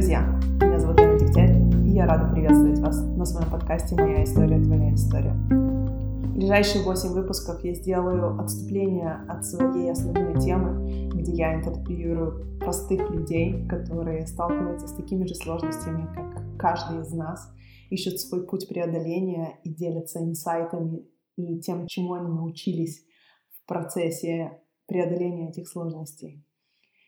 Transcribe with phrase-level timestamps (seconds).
[0.00, 0.22] друзья!
[0.62, 1.54] Меня зовут Лена Дегтярь,
[1.86, 5.32] и я рада приветствовать вас на своем подкасте «Моя история, твоя история».
[5.32, 13.10] В ближайшие 8 выпусков я сделаю отступление от своей основной темы, где я интервьюирую простых
[13.10, 17.52] людей, которые сталкиваются с такими же сложностями, как каждый из нас,
[17.90, 21.04] ищут свой путь преодоления и делятся инсайтами
[21.36, 23.04] и тем, чему они научились
[23.50, 26.42] в процессе преодоления этих сложностей.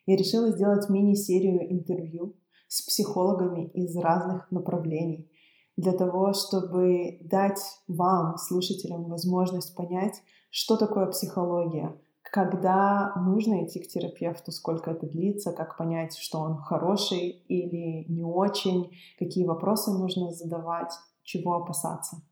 [0.04, 2.36] Я решила сделать мини-серию интервью
[2.72, 5.30] с психологами из разных направлений
[5.76, 13.88] для того, чтобы дать вам, слушателям, возможность понять, что такое психология, когда нужно идти к
[13.88, 20.32] терапевту, сколько это длится, как понять, что он хороший или не очень, какие вопросы нужно
[20.32, 20.94] задавать,
[21.24, 22.22] чего опасаться.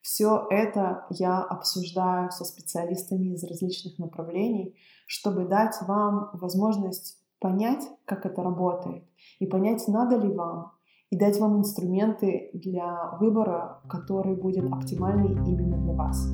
[0.00, 8.26] Все это я обсуждаю со специалистами из различных направлений, чтобы дать вам возможность понять, как
[8.26, 9.02] это работает,
[9.38, 10.72] и понять, надо ли вам,
[11.08, 16.28] и дать вам инструменты для выбора, который будет оптимальный именно для вас.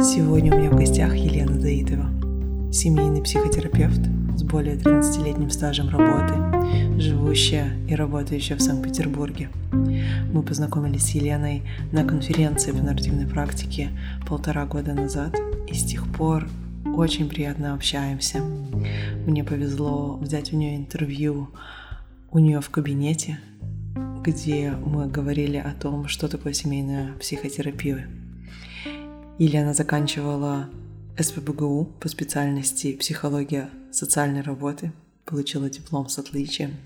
[0.00, 2.06] Сегодня у меня в гостях Елена Заитова,
[2.72, 4.00] семейный психотерапевт
[4.36, 9.48] с более 13-летним стажем работы, живущая и работающая в Санкт-Петербурге.
[10.32, 13.90] Мы познакомились с Еленой на конференции по нарративной практике
[14.26, 15.34] полтора года назад
[15.66, 16.46] и с тех пор
[16.84, 18.40] очень приятно общаемся.
[19.26, 21.48] Мне повезло взять у нее интервью
[22.30, 23.40] у нее в кабинете,
[24.22, 28.06] где мы говорили о том, что такое семейная психотерапия.
[29.38, 30.68] Елена заканчивала
[31.18, 34.92] СПБГУ по специальности психология социальной работы,
[35.24, 36.76] получила диплом с отличием,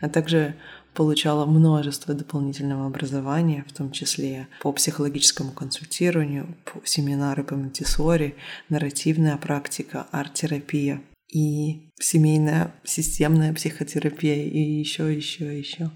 [0.00, 0.54] а также
[0.94, 8.36] получала множество дополнительного образования, в том числе по психологическому консультированию, семинары по Монтиссори,
[8.68, 15.90] нарративная практика, арт-терапия и семейная системная психотерапия и еще, еще, еще.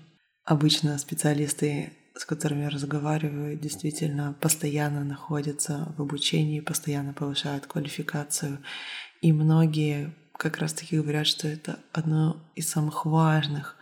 [0.44, 8.58] Обычно специалисты, с которыми я разговариваю, действительно постоянно находятся в обучении, постоянно повышают квалификацию.
[9.20, 13.76] И многие как раз-таки говорят, что это одно из самых важных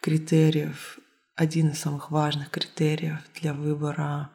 [0.00, 0.98] критериев,
[1.34, 4.30] один из самых важных критериев для выбора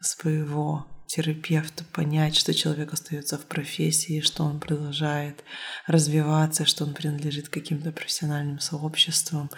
[0.00, 5.44] своего терапевта, понять, что человек остается в профессии, что он продолжает
[5.86, 9.50] развиваться, что он принадлежит каким-то профессиональным сообществам,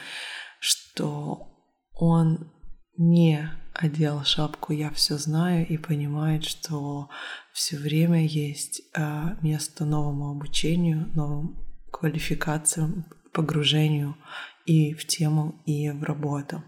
[0.61, 1.49] что
[1.93, 2.51] он
[2.99, 7.11] не одел шапку «я все знаю» и понимает, что
[7.53, 11.59] все время есть а, место новому обучению, новым
[11.93, 14.17] квалификациям, погружению
[14.67, 16.63] и в тему, и в работу.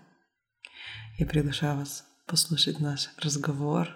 [1.19, 3.88] Я приглашаю вас послушать наш разговор.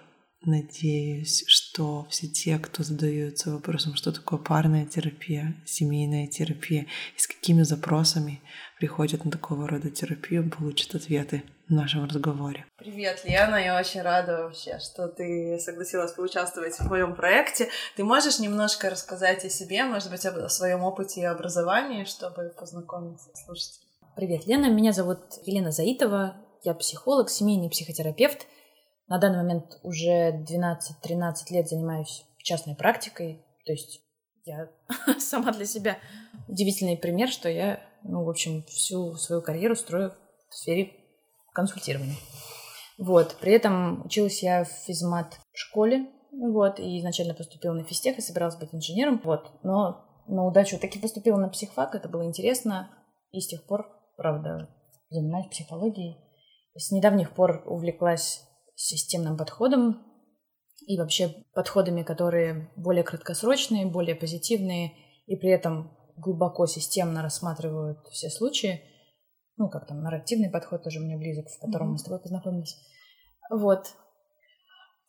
[0.45, 7.27] Надеюсь, что все те, кто задаются вопросом, что такое парная терапия, семейная терапия и с
[7.27, 8.41] какими запросами
[8.77, 12.65] приходят на такого рода терапию, получат ответы в нашем разговоре.
[12.75, 17.69] Привет, Лена, я очень рада вообще, что ты согласилась поучаствовать в моем проекте.
[17.95, 23.29] Ты можешь немножко рассказать о себе, может быть, о своем опыте и образовании, чтобы познакомиться
[23.33, 23.82] с слушателями?
[24.15, 24.69] Привет, Лена.
[24.69, 26.35] Меня зовут Елена Заитова.
[26.61, 28.45] Я психолог, семейный психотерапевт.
[29.07, 33.43] На данный момент уже 12-13 лет занимаюсь частной практикой.
[33.65, 34.01] То есть
[34.45, 34.69] я
[35.19, 35.97] сама для себя
[36.47, 40.13] удивительный пример, что я, ну, в общем, всю свою карьеру строю
[40.47, 40.91] в сфере
[41.51, 42.17] консультирования.
[42.99, 43.35] Вот.
[43.41, 48.57] При этом училась я в физмат школе, вот, и изначально поступила на физтех и собиралась
[48.57, 49.51] быть инженером, вот.
[49.63, 52.91] Но на удачу таки поступила на психфак, это было интересно,
[53.31, 54.69] и с тех пор правда,
[55.09, 56.17] занимаюсь психологией.
[56.75, 58.41] С недавних пор увлеклась
[58.75, 60.01] системным подходом
[60.87, 64.93] и вообще подходами, которые более краткосрочные, более позитивные
[65.27, 68.81] и при этом глубоко системно рассматривают все случаи.
[69.57, 71.91] Ну, как там, нарративный подход тоже мне близок, в котором mm-hmm.
[71.91, 72.77] мы с тобой познакомились.
[73.51, 73.93] Вот.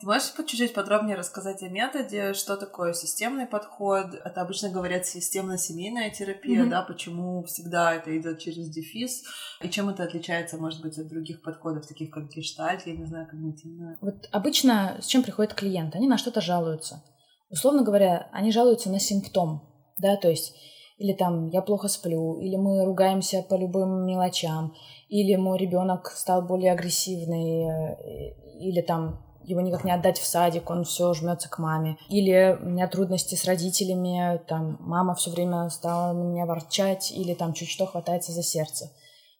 [0.04, 4.14] Можешь по чуть-чуть подробнее рассказать о методе, что такое системный подход?
[4.22, 6.68] Это обычно говорят системно-семейная терапия, mm-hmm.
[6.68, 9.22] да, почему всегда это идет через дефис,
[9.62, 13.26] и чем это отличается, может быть, от других подходов, таких как гештальт, я не знаю,
[13.26, 13.96] когнитивная?
[14.02, 15.94] Вот обычно с чем приходит клиент?
[15.94, 17.02] Они на что-то жалуются.
[17.48, 19.62] Условно говоря, они жалуются на симптом,
[19.96, 20.54] да, то есть
[20.98, 24.74] или там я плохо сплю, или мы ругаемся по любым мелочам,
[25.08, 30.70] или мой ребенок стал более агрессивный, э, или там его никак не отдать в садик,
[30.70, 31.96] он все жмется к маме.
[32.08, 37.34] Или у меня трудности с родителями, там мама все время стала на меня ворчать, или
[37.34, 38.90] там чуть что хватается за сердце.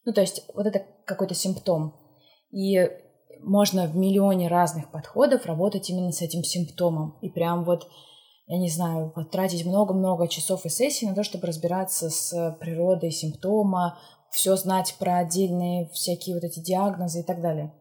[0.05, 1.95] Ну, то есть вот это какой-то симптом.
[2.51, 2.91] И
[3.43, 7.19] можно в миллионе разных подходов работать именно с этим симптомом.
[7.21, 7.89] И прям вот,
[8.47, 13.99] я не знаю, потратить много-много часов и сессий на то, чтобы разбираться с природой симптома,
[14.31, 17.73] все знать про отдельные всякие вот эти диагнозы и так далее.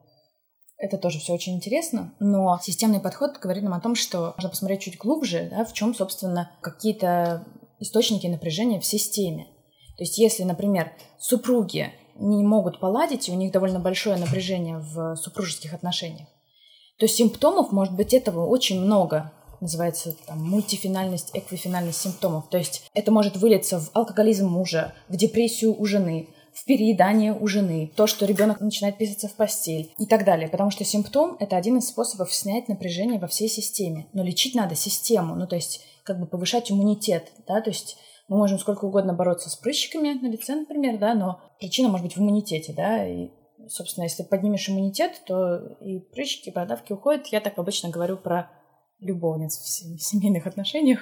[0.77, 4.81] Это тоже все очень интересно, но системный подход говорит нам о том, что нужно посмотреть
[4.81, 7.45] чуть глубже, да, в чем, собственно, какие-то
[7.79, 9.47] источники напряжения в системе.
[9.97, 15.15] То есть, если, например, супруги не могут поладить, и у них довольно большое напряжение в
[15.15, 16.27] супружеских отношениях,
[16.99, 19.31] то симптомов может быть этого очень много.
[19.61, 22.49] Называется там мультифинальность, эквифинальность симптомов.
[22.49, 27.47] То есть это может вылиться в алкоголизм мужа, в депрессию у жены, в переедание у
[27.47, 30.47] жены, то, что ребенок начинает писаться в постель и так далее.
[30.47, 34.07] Потому что симптом— это один из способов снять напряжение во всей системе.
[34.13, 37.97] Но лечить надо систему, ну то есть как бы повышать иммунитет, да, то есть
[38.27, 42.15] мы можем сколько угодно бороться с прыщиками на лице, например, да, но причина может быть
[42.15, 43.29] в иммунитете, да, и,
[43.67, 47.27] собственно, если поднимешь иммунитет, то и прыщики, и бородавки уходят.
[47.27, 48.49] Я так обычно говорю про
[48.99, 50.99] любовниц в семейных отношениях,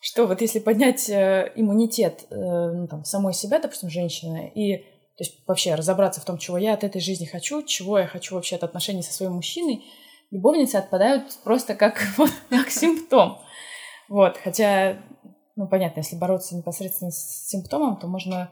[0.00, 5.24] что вот если поднять э, иммунитет э, ну, там, самой себя, допустим, женщины, и то
[5.24, 8.56] есть вообще разобраться в том, чего я от этой жизни хочу, чего я хочу вообще
[8.56, 9.84] от отношений со своим мужчиной,
[10.30, 13.38] любовницы отпадают просто как, вот, как симптом.
[14.08, 14.96] Вот, хотя,
[15.56, 18.50] ну, понятно, если бороться непосредственно с симптомом, то можно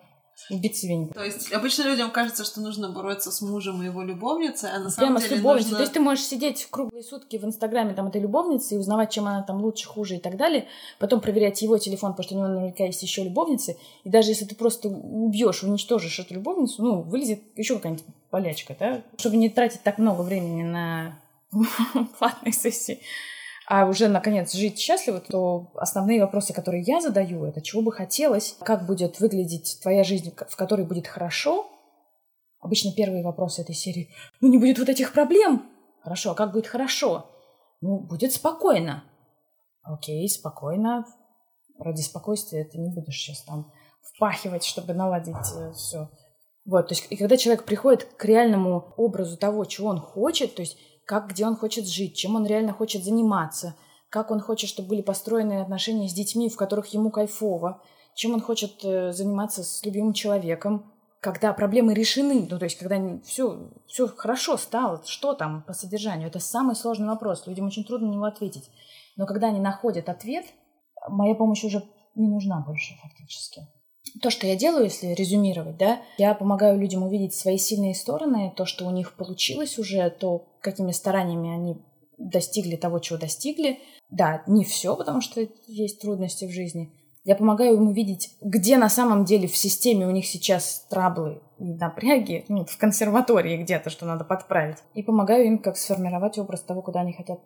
[0.51, 4.71] убить себе То есть обычно людям кажется, что нужно бороться с мужем и его любовницей,
[4.71, 5.71] а на самом Прямо деле с любовницей.
[5.71, 5.77] нужно...
[5.77, 9.11] То есть ты можешь сидеть в круглые сутки в Инстаграме там этой любовницы и узнавать,
[9.11, 10.67] чем она там лучше, хуже и так далее,
[10.99, 14.45] потом проверять его телефон, потому что у него наверняка есть еще любовницы, и даже если
[14.45, 19.03] ты просто убьешь, уничтожишь эту любовницу, ну, вылезет еще какая-нибудь болячка, да?
[19.17, 21.19] Чтобы не тратить так много времени на
[22.19, 23.01] платные сессии
[23.71, 28.57] а уже, наконец, жить счастливо, то основные вопросы, которые я задаю, это чего бы хотелось,
[28.61, 31.67] как будет выглядеть твоя жизнь, в которой будет хорошо.
[32.61, 34.09] Обычно первые вопросы этой серии.
[34.41, 35.67] Ну, не будет вот этих проблем.
[36.03, 37.31] Хорошо, а как будет хорошо?
[37.83, 39.05] Ну, будет спокойно.
[39.83, 41.05] Окей, спокойно.
[41.79, 43.71] Ради спокойствия ты не будешь сейчас там
[44.01, 46.09] впахивать, чтобы наладить э, все.
[46.65, 50.63] Вот, то есть, и когда человек приходит к реальному образу того, чего он хочет, то
[50.63, 53.75] есть как, где он хочет жить, чем он реально хочет заниматься,
[54.11, 57.83] как он хочет, чтобы были построены отношения с детьми, в которых ему кайфово,
[58.13, 63.01] чем он хочет э, заниматься с любимым человеком, когда проблемы решены, ну, то есть, когда
[63.25, 68.09] все, все хорошо стало, что там по содержанию, это самый сложный вопрос, людям очень трудно
[68.09, 68.71] на него ответить.
[69.17, 70.45] Но когда они находят ответ,
[71.09, 71.83] моя помощь уже
[72.17, 73.67] не нужна больше фактически
[74.21, 78.65] то, что я делаю, если резюмировать, да, я помогаю людям увидеть свои сильные стороны, то,
[78.65, 81.77] что у них получилось уже, то, какими стараниями они
[82.19, 83.79] достигли того, чего достигли.
[84.11, 86.93] Да, не все, потому что есть трудности в жизни.
[87.25, 91.75] Я помогаю им увидеть, где на самом деле в системе у них сейчас траблы и
[91.75, 94.79] напряги, ну, в консерватории где-то, что надо подправить.
[94.95, 97.41] И помогаю им как сформировать образ того, куда они хотят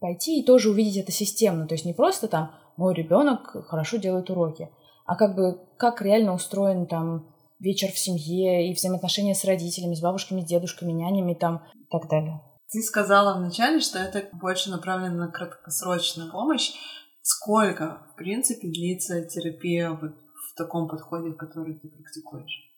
[0.00, 1.66] пойти, и тоже увидеть это системно.
[1.66, 4.68] То есть не просто там «мой ребенок хорошо делает уроки»,
[5.10, 10.00] а как бы как реально устроен там вечер в семье и взаимоотношения с родителями, с
[10.00, 12.40] бабушками, дедушками, нянями там и так далее.
[12.70, 16.74] Ты сказала вначале, что это больше направлено на краткосрочную помощь.
[17.22, 22.70] Сколько, в принципе, длится терапия вот в таком подходе, который ты практикуешь?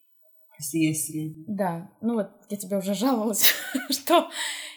[0.58, 1.44] Если есть средний.
[1.46, 3.52] Да, ну вот я тебе уже жаловалась,
[3.90, 4.30] что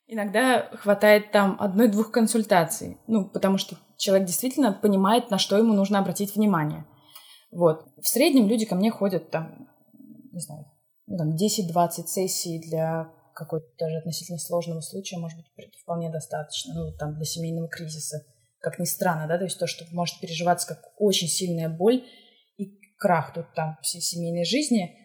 [0.08, 2.98] иногда хватает там одной-двух консультаций.
[3.08, 6.86] Ну, потому что человек действительно понимает, на что ему нужно обратить внимание.
[7.52, 7.86] Вот.
[8.02, 9.70] В среднем люди ко мне ходят там,
[10.32, 10.66] не знаю,
[11.08, 15.48] ну, там 10-20 сессий для какой-то даже относительно сложного случая, может быть,
[15.82, 18.26] вполне достаточно, ну, там, для семейного кризиса.
[18.60, 22.04] Как ни странно, да, то есть то, что может переживаться как очень сильная боль
[22.58, 24.98] и крах тут там всей семейной жизни,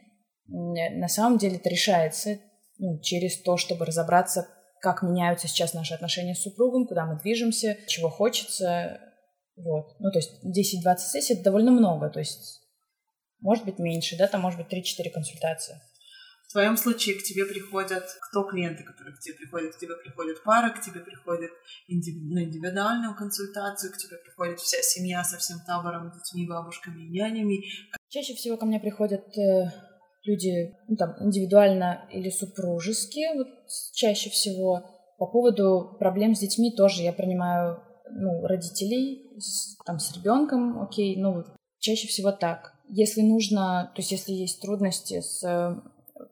[0.46, 2.38] на самом деле это решается
[2.78, 4.48] ну, через то, чтобы разобраться,
[4.80, 9.00] как меняются сейчас наши отношения с супругом, куда мы движемся, чего хочется,
[9.56, 9.96] вот.
[9.98, 12.08] Ну, то есть 10-20 сессий— это довольно много.
[12.10, 12.60] То есть
[13.40, 15.80] может быть меньше, да, там может быть 3-4 консультации.
[16.48, 19.74] В твоем случае к тебе приходят кто клиенты, которые к тебе приходят?
[19.74, 21.50] К тебе приходят пара, к тебе приходят
[21.88, 27.62] на индивидуальную консультацию, к тебе приходит вся семья со всем табором, детьми, бабушками нянями.
[28.08, 29.70] Чаще всего ко мне приходят э,
[30.24, 33.46] люди ну, там, индивидуально или супружески, вот,
[33.94, 34.84] чаще всего.
[35.18, 37.80] По поводу проблем с детьми тоже я принимаю
[38.12, 41.44] ну, родителей, с, там, с ребенком, окей, ну,
[41.78, 42.74] чаще всего так.
[42.88, 45.40] Если нужно, то есть если есть трудности с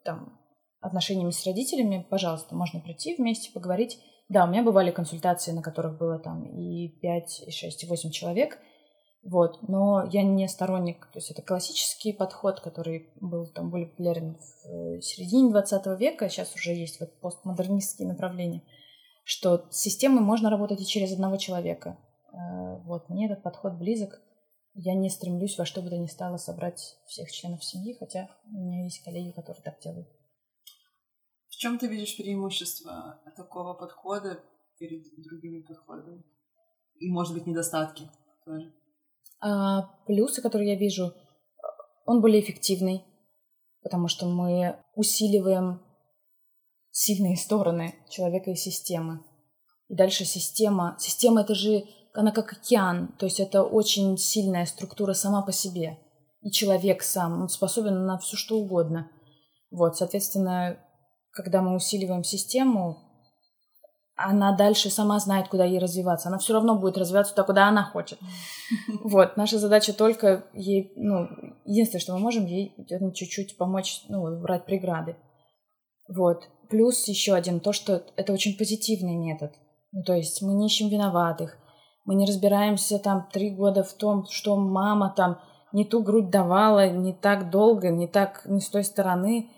[0.04, 0.38] там,
[0.80, 3.99] отношениями с родителями, пожалуйста, можно прийти вместе поговорить.
[4.28, 8.11] Да, у меня бывали консультации, на которых было там и 5, и 6, и 8
[8.11, 8.58] человек.
[9.25, 14.37] Вот, но я не сторонник, то есть это классический подход, который был там более популярен
[14.37, 18.62] в э, середине 20 века, сейчас уже есть вот постмодернистские направления,
[19.28, 21.99] что с системой можно работать и через одного человека.
[22.32, 24.23] Э, вот, мне этот подход близок.
[24.73, 28.58] Я не стремлюсь во что бы то ни стало собрать всех членов семьи, хотя у
[28.58, 30.08] меня есть коллеги, которые так делают.
[31.50, 34.42] В чем ты видишь преимущество такого подхода
[34.78, 36.25] перед другими подходами?
[36.94, 38.08] И, может быть, недостатки
[38.47, 38.73] тоже?
[39.40, 41.12] А плюсы, которые я вижу,
[42.06, 43.04] он более эффективный,
[43.82, 45.82] потому что мы усиливаем
[46.98, 49.20] сильные стороны человека и системы.
[49.88, 50.96] И дальше система.
[50.98, 55.96] Система это же, она как океан, то есть это очень сильная структура сама по себе.
[56.42, 59.08] И человек сам, он способен на все что угодно.
[59.70, 60.76] Вот, соответственно,
[61.30, 62.98] когда мы усиливаем систему,
[64.16, 66.28] она дальше сама знает, куда ей развиваться.
[66.28, 68.18] Она все равно будет развиваться туда, куда она хочет.
[69.04, 71.28] Вот, наша задача только ей, ну,
[71.64, 72.74] единственное, что мы можем, ей
[73.14, 75.16] чуть-чуть помочь, ну, убрать преграды.
[76.08, 76.48] Вот.
[76.68, 79.52] Плюс еще один, то, что это очень позитивный метод.
[79.92, 81.56] Ну, то есть мы не ищем виноватых,
[82.04, 85.40] мы не разбираемся там три года в том, что мама там
[85.72, 89.50] не ту грудь давала, не так долго, не так, не с той стороны.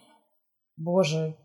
[0.76, 1.36] Боже,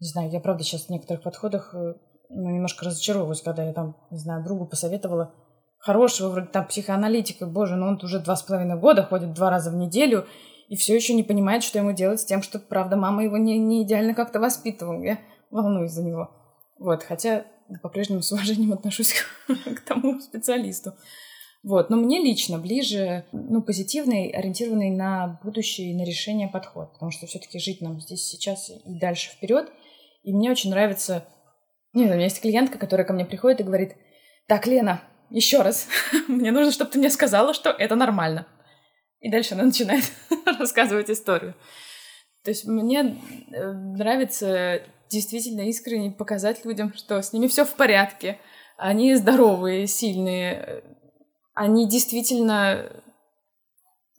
[0.00, 1.94] не знаю, я правда сейчас в некоторых подходах э,
[2.28, 5.34] ну, немножко разочаровываюсь, когда я там, не знаю, другу посоветовала
[5.78, 9.70] хорошего вроде там психоаналитика, боже, но он уже два с половиной года ходит два раза
[9.70, 10.26] в неделю
[10.72, 13.58] и все еще не понимает, что ему делать с тем, что, правда, мама его не,
[13.58, 15.02] не идеально как-то воспитывала.
[15.02, 15.18] Я
[15.50, 16.30] волнуюсь за него.
[16.78, 17.44] Вот, хотя
[17.82, 20.94] по-прежнему с уважением отношусь к, к тому специалисту.
[21.62, 27.10] Вот, но мне лично ближе, ну, позитивный, ориентированный на будущее и на решение подход, потому
[27.10, 29.70] что все-таки жить нам здесь сейчас и дальше вперед.
[30.22, 31.26] И мне очень нравится
[31.92, 33.92] нет, у меня есть клиентка, которая ко мне приходит и говорит,
[34.46, 35.86] так, Лена, еще раз,
[36.28, 38.46] мне нужно, чтобы ты мне сказала, что это нормально.
[39.22, 40.04] И дальше она начинает
[40.58, 41.54] рассказывать историю.
[42.44, 43.18] То есть мне
[43.52, 48.38] э, нравится действительно искренне показать людям, что с ними все в порядке.
[48.76, 50.82] Они здоровые, сильные.
[51.54, 52.90] Они действительно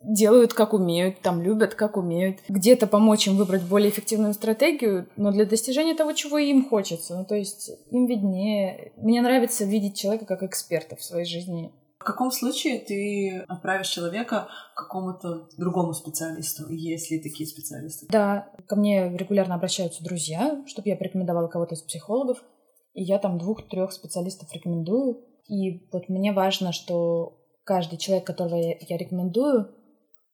[0.03, 2.39] делают как умеют, там любят как умеют.
[2.47, 7.17] Где-то помочь им выбрать более эффективную стратегию, но для достижения того, чего им хочется.
[7.17, 8.91] Ну, то есть им виднее.
[8.97, 11.73] Мне нравится видеть человека как эксперта в своей жизни.
[12.03, 18.07] В каком случае ты отправишь человека к какому-то другому специалисту, есть ли такие специалисты?
[18.10, 22.43] Да, ко мне регулярно обращаются друзья, чтобы я порекомендовала кого-то из психологов,
[22.93, 25.24] и я там двух-трех специалистов рекомендую.
[25.48, 29.74] И вот мне важно, что каждый человек, которого я рекомендую,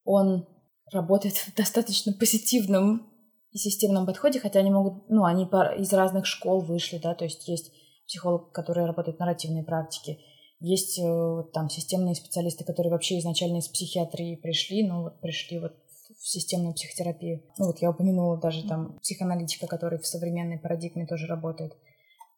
[0.05, 0.47] он
[0.91, 3.07] работает в достаточно позитивном
[3.51, 5.43] и системном подходе, хотя они могут, ну, они
[5.77, 7.71] из разных школ вышли, да, то есть есть
[8.07, 10.17] психолог, который работает в нарративной практике,
[10.59, 15.73] есть э, там системные специалисты, которые вообще изначально из психиатрии пришли, но вот пришли вот
[16.17, 17.43] в системную психотерапию.
[17.57, 21.71] Ну вот я упомянула даже там психоаналитика, который в современной парадигме тоже работает.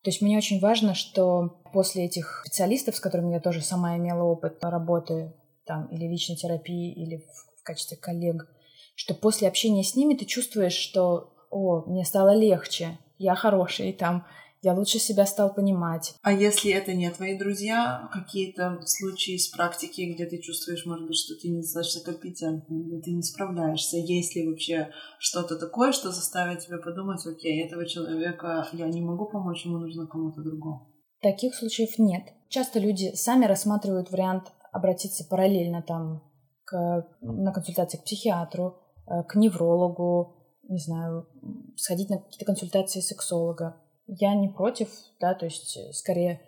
[0.04, 4.24] То есть мне очень важно, что после этих специалистов, с которыми я тоже сама имела
[4.24, 5.34] опыт работы
[5.66, 8.48] там или личной терапии, или в в качестве коллег,
[8.96, 14.26] что после общения с ними ты чувствуешь, что «О, мне стало легче, я хороший там,
[14.62, 16.16] я лучше себя стал понимать».
[16.22, 21.18] А если это не твои друзья, какие-то случаи из практики, где ты чувствуешь, может быть,
[21.18, 24.90] что ты недостаточно компетентный, или ты не справляешься, есть ли вообще
[25.20, 30.08] что-то такое, что заставит тебя подумать, окей, этого человека я не могу помочь, ему нужно
[30.08, 30.88] кому-то другому?
[31.22, 32.24] Таких случаев нет.
[32.50, 36.24] Часто люди сами рассматривают вариант обратиться параллельно там
[36.66, 40.36] к, на консультации к психиатру, э, к неврологу,
[40.68, 41.28] не знаю,
[41.76, 43.81] сходить на какие-то консультации сексолога.
[44.08, 44.90] Я не против,
[45.20, 46.42] да, то есть э, скорее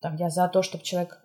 [0.00, 1.22] там я за то, чтобы человек,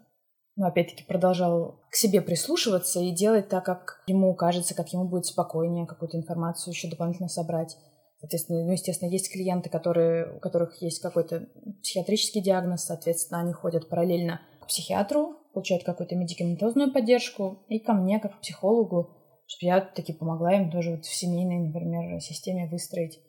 [0.56, 5.26] ну, опять-таки, продолжал к себе прислушиваться и делать так, как ему кажется, как ему будет
[5.26, 7.78] спокойнее, какую-то информацию еще дополнительно собрать.
[8.20, 11.48] Соответственно, ну, естественно, есть клиенты, которые, у которых есть какой-то
[11.82, 18.20] психиатрический диагноз, соответственно, они ходят параллельно к психиатру, получают какую-то медикаментозную поддержку, и ко мне,
[18.20, 19.12] как к психологу,
[19.48, 23.20] чтобы я таки помогла им тоже вот в семейной, например, системе выстроить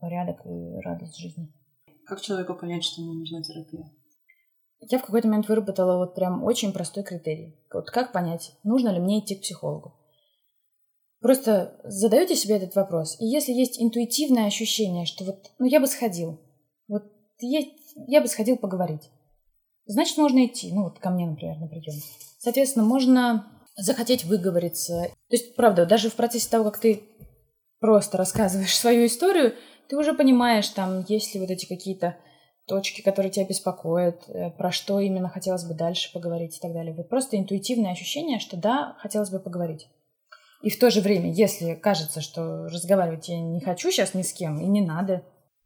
[0.00, 1.52] порядок и радость жизни.
[2.06, 3.90] Как человеку понять, что ему нужна терапия?
[4.80, 7.58] Я в какой-то момент выработала вот прям очень простой критерий.
[7.72, 9.94] Вот как понять, нужно ли мне идти к психологу?
[11.20, 15.86] Просто задаете себе этот вопрос, и если есть интуитивное ощущение, что вот, ну, я бы
[15.86, 16.38] сходил,
[16.88, 17.04] вот
[17.40, 19.10] есть, я бы сходил поговорить,
[19.86, 20.72] значит, можно идти.
[20.72, 22.00] Ну, вот ко мне, например, на прием.
[22.38, 25.08] Соответственно, можно захотеть выговориться.
[25.28, 27.02] То есть, правда, даже в процессе того, как ты
[27.80, 29.54] просто рассказываешь свою историю,
[29.88, 32.16] ты уже понимаешь, там, есть ли вот эти какие-то
[32.66, 36.94] точки, которые тебя беспокоят, э, про что именно хотелось бы дальше поговорить и так далее.
[36.94, 39.88] Вот просто интуитивное ощущение, что да, хотелось бы поговорить.
[40.62, 44.32] И в то же время, если кажется, что разговаривать я не хочу сейчас ни с
[44.32, 45.22] кем, и не надо.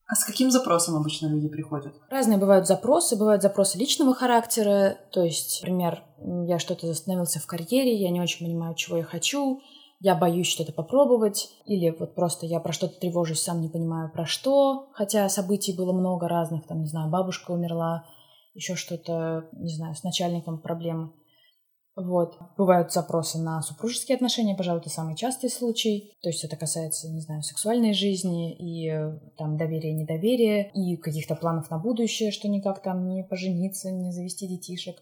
[0.07, 1.95] А с каким запросом обычно люди приходят?
[2.11, 3.17] Разные бывают запросы.
[3.17, 4.99] Бывают запросы личного характера.
[5.13, 6.03] То есть, например,
[6.47, 9.61] я что-то остановился в карьере, я не очень понимаю, чего я хочу,
[10.01, 14.25] я боюсь что-то попробовать, или вот просто я про что-то тревожусь, сам не понимаю про
[14.25, 18.07] что, хотя событий было много разных, там, не знаю, бабушка умерла,
[18.55, 21.13] еще что-то, не знаю, с начальником проблемы.
[21.97, 22.39] Вот.
[22.57, 26.17] Бывают запросы на супружеские отношения, пожалуй, это самый частый случай.
[26.23, 28.91] То есть это касается, не знаю, сексуальной жизни и
[29.37, 34.49] там доверия, недоверия, и каких-то планов на будущее, что никак там не пожениться, не завести
[34.49, 34.97] детишек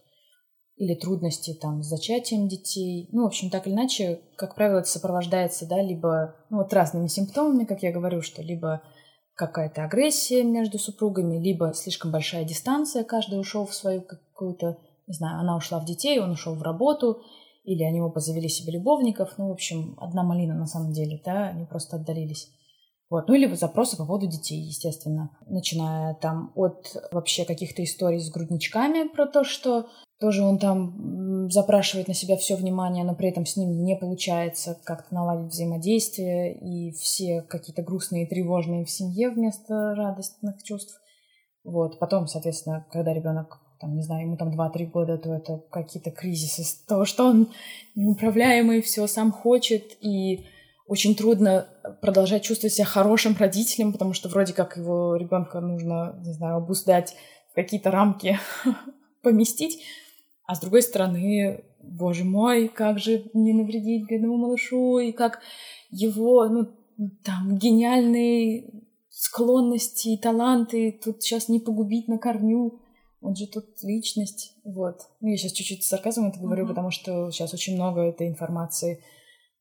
[0.79, 3.09] или трудности там с зачатием детей.
[3.11, 7.07] Ну, в общем, так или иначе, как правило, это сопровождается, да, либо ну, вот разными
[7.07, 8.81] симптомами, как я говорю, что либо
[9.35, 15.41] какая-то агрессия между супругами, либо слишком большая дистанция, каждый ушел в свою какую-то, не знаю,
[15.41, 17.23] она ушла в детей, он ушел в работу,
[17.65, 21.49] или они оба завели себе любовников, ну, в общем, одна малина на самом деле, да,
[21.49, 22.47] они просто отдалились.
[23.09, 23.27] Вот.
[23.27, 25.31] Ну или запросы по поводу детей, естественно.
[25.47, 29.87] Начиная там от вообще каких-то историй с грудничками про то, что
[30.19, 34.77] тоже он там запрашивает на себя все внимание, но при этом с ним не получается
[34.83, 40.99] как-то наладить взаимодействие, и все какие-то грустные и тревожные в семье вместо радостных чувств.
[41.63, 41.99] Вот.
[41.99, 46.85] Потом, соответственно, когда ребенок там, не знаю, ему там 2-3 года, то это какие-то кризисы
[46.85, 47.47] того, что он
[47.95, 50.45] неуправляемый, все сам хочет, и
[50.85, 51.67] очень трудно
[52.01, 57.15] продолжать чувствовать себя хорошим родителем, потому что вроде как его ребенка нужно, не знаю, обуздать
[57.55, 58.37] какие-то рамки
[59.23, 59.81] поместить,
[60.49, 65.41] а с другой стороны, боже мой, как же не навредить бедному малышу, и как
[65.91, 66.69] его, ну,
[67.23, 68.67] там, гениальные
[69.11, 72.81] склонности и таланты тут сейчас не погубить на корню.
[73.21, 75.01] Он же тут личность, вот.
[75.21, 76.69] Ну, я сейчас чуть-чуть с сарказмом это говорю, mm-hmm.
[76.69, 79.03] потому что сейчас очень много этой информации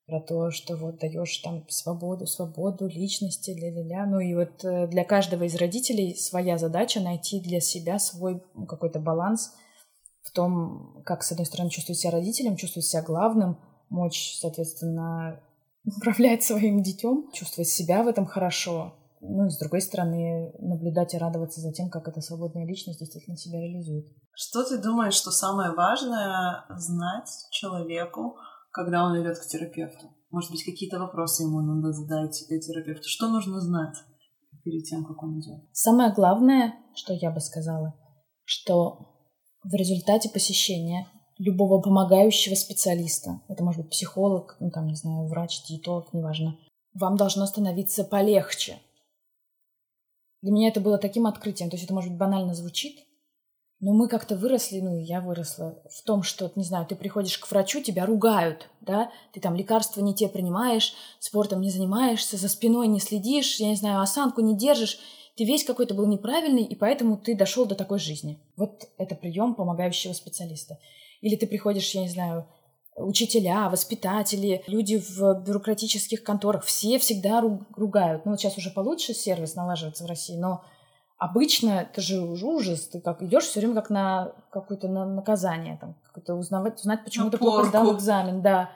[0.07, 4.07] про то, что вот даешь там свободу, свободу личности, ля-ля-ля.
[4.07, 9.01] Ну и вот э, для каждого из родителей своя задача найти для себя свой какой-то
[9.01, 9.53] баланс–
[10.23, 15.41] в том, как, с одной стороны, чувствовать себя родителем, чувствовать себя главным, мочь, соответственно,
[15.85, 18.95] управлять своим детем, чувствовать себя в этом хорошо.
[19.21, 23.37] Ну и, с другой стороны, наблюдать и радоваться за тем, как эта свободная личность действительно
[23.37, 24.07] себя реализует.
[24.33, 28.37] Что ты думаешь, что самое важное знать человеку,
[28.71, 30.15] когда он идет к терапевту?
[30.31, 33.09] Может быть, какие-то вопросы ему надо задать терапевту?
[33.09, 33.97] Что нужно знать
[34.63, 35.65] перед тем, как он идет?
[35.73, 37.95] Самое главное, что я бы сказала,
[38.45, 39.18] что
[39.71, 45.63] в результате посещения любого помогающего специалиста, это может быть психолог, ну там, не знаю, врач,
[45.65, 46.57] диетолог, неважно,
[46.95, 48.79] вам должно становиться полегче.
[50.41, 53.05] Для меня это было таким открытием, то есть это, может быть, банально звучит,
[53.81, 57.51] но мы как-то выросли, ну я выросла, в том, что, не знаю, ты приходишь к
[57.51, 62.89] врачу, тебя ругают, да, ты там лекарства не те принимаешь, спортом не занимаешься, за спиной
[62.89, 64.99] не следишь, я не знаю, осанку не держишь,
[65.39, 68.41] ты весь какой-то был неправильный, и поэтому ты дошел до такой жизни.
[68.57, 70.79] Вот это прием помогающего специалиста.
[71.21, 72.49] Или ты приходишь, я не знаю,
[72.97, 78.25] учителя, воспитатели, люди в бюрократических конторах, все всегда ругают.
[78.25, 80.65] Ну, вот сейчас уже получше сервис налаживается в России, но
[81.19, 82.89] обычно это же ужас.
[82.89, 87.31] Ты как идешь все время как на какое-то на наказание, там, какое-то узнавать, узнать, почему
[87.31, 88.71] ты плохо сдал экзамен, да.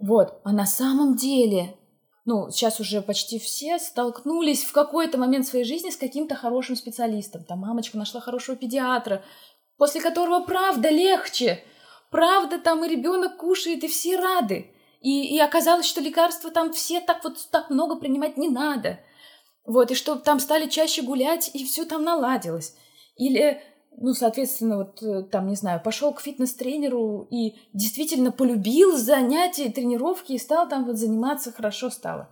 [0.00, 0.40] Вот.
[0.42, 1.76] А на самом деле
[2.26, 7.44] ну, сейчас уже почти все столкнулись в какой-то момент своей жизни с каким-то хорошим специалистом.
[7.44, 9.24] Там мамочка нашла хорошего педиатра,
[9.78, 11.62] после которого правда легче.
[12.10, 14.72] Правда, там и ребенок кушает, и все рады.
[15.00, 18.98] И, и оказалось, что лекарства там все так вот так много принимать не надо.
[19.64, 22.74] Вот, и что там стали чаще гулять, и все там наладилось.
[23.16, 23.62] Или
[23.98, 30.32] ну, соответственно, вот э, там, не знаю, пошел к фитнес-тренеру и действительно полюбил занятия, тренировки
[30.32, 32.28] и стал там вот заниматься, хорошо стало.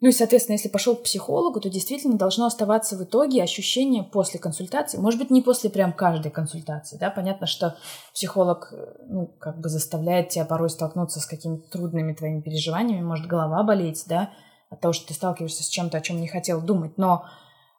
[0.00, 4.38] Ну и, соответственно, если пошел к психологу, то действительно должно оставаться в итоге ощущение после
[4.38, 4.96] консультации.
[4.96, 7.76] Может быть, не после прям каждой консультации, да, понятно, что
[8.14, 13.26] психолог, э, ну, как бы заставляет тебя порой столкнуться с какими-то трудными твоими переживаниями, может
[13.26, 14.30] голова болеть, да,
[14.70, 17.24] от того, что ты сталкиваешься с чем-то, о чем не хотел думать, но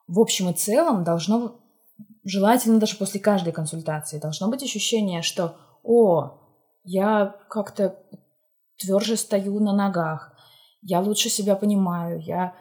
[0.08, 1.59] в общем и целом должно
[2.30, 6.40] желательно даже после каждой консультации, должно быть ощущение, что «О,
[6.84, 7.96] я как-то
[8.78, 10.34] тверже стою на ногах,
[10.82, 12.56] я лучше себя понимаю, я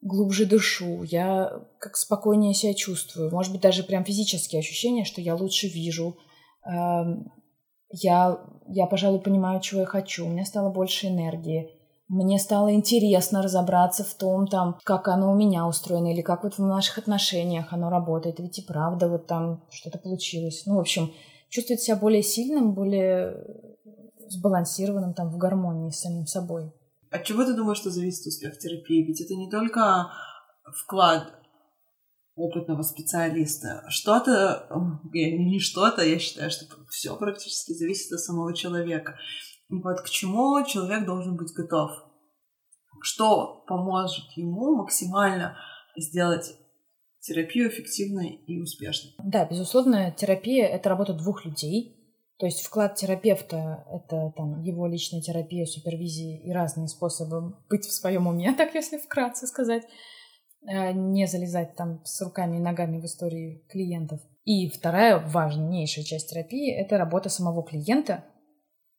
[0.00, 5.34] глубже дышу, я как спокойнее себя чувствую, может быть, даже прям физические ощущения, что я
[5.34, 6.16] лучше вижу,
[6.64, 7.32] эм,
[7.90, 11.77] я, я, пожалуй, понимаю, чего я хочу, у меня стало больше энергии,
[12.08, 16.56] Мне стало интересно разобраться в том, там, как оно у меня устроено, или как вот
[16.56, 18.40] в наших отношениях оно работает.
[18.40, 20.62] Ведь и правда вот там что-то получилось.
[20.64, 21.12] Ну, в общем,
[21.50, 23.44] чувствовать себя более сильным, более
[24.30, 26.72] сбалансированным, там, в гармонии с самим собой.
[27.10, 29.04] От чего ты думаешь, что зависит успех терапии?
[29.06, 30.10] Ведь это не только
[30.74, 31.32] вклад
[32.36, 33.84] опытного специалиста.
[33.88, 34.68] Что-то,
[35.12, 39.18] не что-то, я считаю, что все практически зависит от самого человека.
[39.68, 41.90] Вот к чему человек должен быть готов.
[43.00, 45.56] Что поможет ему максимально
[45.96, 46.56] сделать
[47.20, 49.14] терапию эффективной и успешной.
[49.22, 51.94] Да, безусловно, терапия— это работа двух людей.
[52.38, 57.92] То есть вклад терапевта— это там, его личная терапия, супервизия и разные способы быть в
[57.92, 59.84] своем уме, так если вкратце сказать.
[60.66, 64.20] Э, не залезать там с руками и ногами в истории клиентов.
[64.44, 68.24] И вторая важнейшая часть терапии– это работа самого клиента.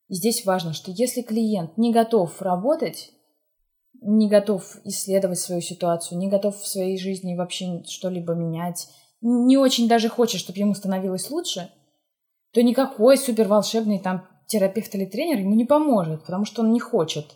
[0.10, 3.12] И здесь важно, что если клиент не готов работать,
[4.02, 8.88] не готов исследовать свою ситуацию, не готов в своей жизни вообще что-либо менять,
[9.22, 11.70] не очень даже хочет, чтобы ему становилось лучше,
[12.54, 16.80] то никакой супер волшебный там терапевт или тренер ему не поможет, потому что он не
[16.80, 17.36] хочет.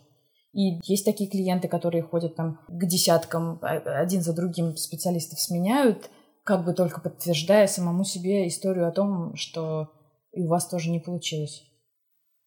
[0.53, 6.09] И есть такие клиенты, которые ходят там к десяткам, а, один за другим специалистов сменяют,
[6.43, 9.89] как бы только подтверждая самому себе историю о том, что
[10.31, 11.63] и у вас тоже не получилось.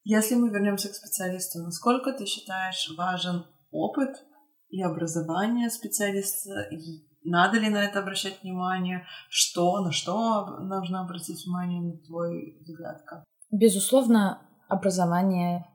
[0.08, 4.24] Если мы вернемся к специалисту, насколько ты считаешь важен опыт
[4.68, 6.68] и образование специалиста?
[7.24, 9.04] Надо ли на это обращать внимание?
[9.28, 13.02] Что, на что нужно обратить внимание, на твой взгляд?
[13.04, 13.24] Как?
[13.50, 15.66] Безусловно, образование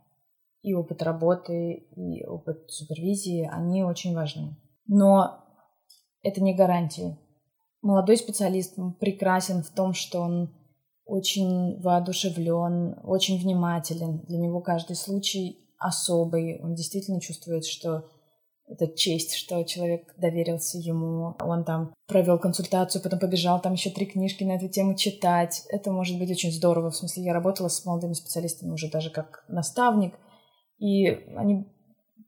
[0.61, 4.55] и опыт работы, и опыт супервизии, они очень важны.
[4.87, 5.43] Но
[6.23, 7.19] это не гарантия.
[7.81, 10.60] Молодой специалист прекрасен в том, что он
[11.05, 14.19] очень воодушевлен, очень внимателен.
[14.27, 16.61] Для него каждый случай особый.
[16.61, 18.05] Он действительно чувствует, что
[18.67, 21.35] это честь, что человек доверился ему.
[21.41, 25.63] Он там провел консультацию, потом побежал там еще три книжки на эту тему читать.
[25.69, 26.91] Это может быть очень здорово.
[26.91, 30.15] В смысле, я работала с молодыми специалистами уже даже как наставник–
[30.81, 31.05] и
[31.37, 31.67] они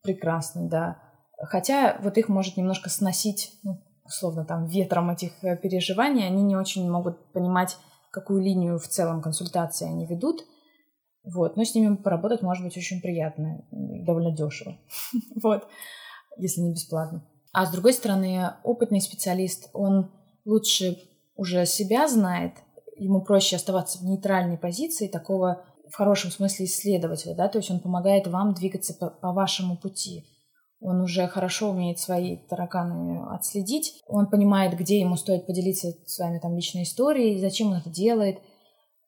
[0.03, 0.99] прекрасны, да.
[1.37, 6.55] Хотя вот их может немножко сносить, ну, условно, там, ветром этих э, переживаний, они не
[6.55, 7.77] очень могут понимать,
[8.13, 10.45] какую линию в целом консультации они ведут.
[11.23, 11.57] Вот.
[11.57, 14.77] Но с ними поработать может быть очень приятно довольно дешево.
[15.41, 15.67] вот.
[16.37, 17.23] Если не бесплатно.
[17.51, 20.11] А с другой стороны, опытный специалист, он
[20.45, 20.99] лучше
[21.35, 22.53] уже себя знает,
[22.97, 27.79] ему проще оставаться в нейтральной позиции такого в хорошем смысле исследователя, да, то есть он
[27.79, 30.25] помогает вам двигаться по, по вашему пути.
[30.83, 34.01] Он уже хорошо умеет свои тараканы отследить.
[34.05, 38.39] Он понимает, где ему стоит поделиться с вами там личной историей, зачем он это делает.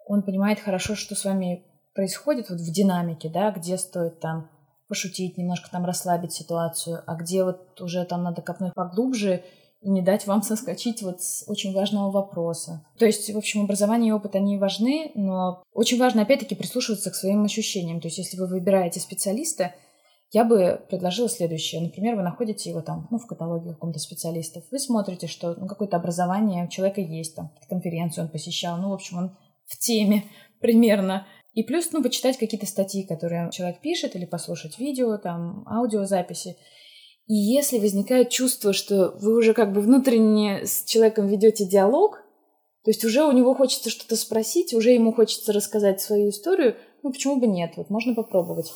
[0.08, 4.50] Он понимает хорошо, что с вами происходит вот в динамике, да, где стоит там
[4.88, 9.44] пошутить, немножко там расслабить ситуацию, а где вот уже там надо копнуть поглубже
[9.82, 12.86] и не дать вам соскочить вот с очень важного вопроса.
[12.98, 17.16] То есть, в общем, образование и опыт, они важны, но очень важно, опять-таки, прислушиваться к
[17.16, 18.00] своим ощущениям.
[18.00, 19.74] То есть, если вы выбираете специалиста,
[20.32, 21.82] я бы предложила следующее.
[21.82, 24.64] Например, вы находите его там, ну, в каталоге каком-то специалистов.
[24.72, 28.94] Вы смотрите, что ну, какое-то образование у человека есть, там, конференцию он посещал, ну, в
[28.94, 30.26] общем, он в теме
[30.62, 31.26] примерно.
[31.54, 36.58] И плюс, ну, почитать какие-то статьи, которые человек пишет, или послушать видео, там, аудиозаписи.
[37.28, 42.20] И если возникает чувство, что вы уже как бы внутренне с человеком ведете диалог,
[42.84, 47.12] то есть уже у него хочется что-то спросить, уже ему хочется рассказать свою историю, ну
[47.12, 48.72] почему бы нет, вот можно попробовать.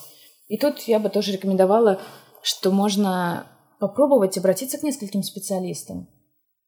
[0.50, 2.02] И тут я бы тоже рекомендовала,
[2.42, 3.48] что можно
[3.80, 6.10] попробовать обратиться к нескольким специалистам.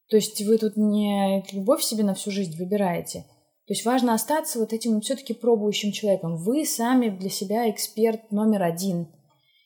[0.08, 3.26] То есть вы тут не любовь себе на всю жизнь выбираете.
[3.66, 6.36] То есть важно остаться вот этим все-таки пробующим человеком.
[6.36, 9.08] Вы сами для себя эксперт номер один–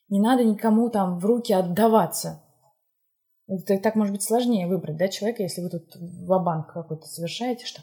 [0.09, 2.43] не надо никому там в руки отдаваться.
[3.49, 7.65] Это так может быть сложнее выбрать, да, человека, если вы тут в банк какой-то совершаете,
[7.65, 7.83] что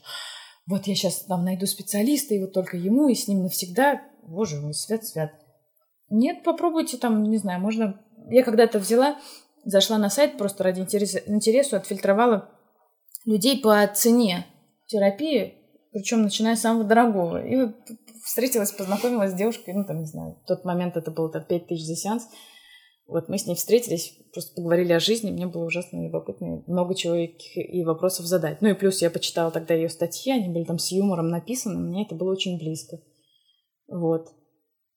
[0.65, 4.60] вот я сейчас там найду специалиста, и вот только ему, и с ним навсегда, боже
[4.60, 5.32] мой, свят-свят.
[6.15, 7.99] Нет, попробуйте там, не знаю, можно...
[8.30, 9.17] Я когда-то взяла,
[9.65, 12.52] зашла на сайт просто ради интереса, интересу, отфильтровала
[13.26, 14.45] людей по цене
[14.86, 15.56] терапии,
[15.91, 17.43] причем начиная с самого дорогого.
[17.43, 17.67] И
[18.23, 21.67] встретилась, познакомилась с девушкой, ну, там, не знаю, в тот момент это было там 5
[21.67, 22.28] тысяч за сеанс.
[23.08, 27.15] Вот мы с ней встретились, просто поговорили о жизни, мне было ужасно любопытно, много чего
[27.15, 28.62] и вопросов задать.
[28.62, 32.06] Ну и плюс я почитала тогда ее статьи, они были там с юмором написаны, мне
[32.06, 32.99] это было очень близко.
[33.88, 34.28] Вот.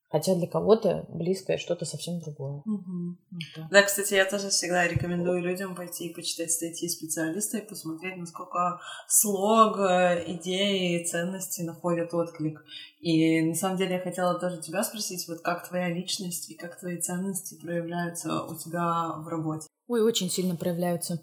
[0.08, 2.62] Хотя для кого-то близкое что-то совсем другое.
[2.64, 3.16] Угу.
[3.56, 8.16] Вот да, кстати, я тоже всегда рекомендую людям пойти и почитать статьи специалиста и посмотреть,
[8.16, 12.64] насколько слог, э, идеи, ценности находят отклик.
[13.00, 16.78] И на самом деле я хотела тоже тебя спросить, вот как твоя личность и как
[16.78, 19.66] твои ценности проявляются у тебя в работе?
[19.88, 21.16] Ой, очень сильно проявляются.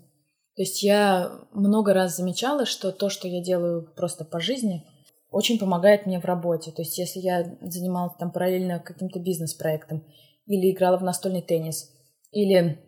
[0.56, 4.86] То есть я много раз замечала, что то, что я делаю просто по жизни,
[5.34, 6.72] очень помогает мне в работе.
[6.72, 10.06] То есть если я занималась там параллельно каким-то бизнес-проектом
[10.46, 11.90] или играла в настольный теннис,
[12.32, 12.80] или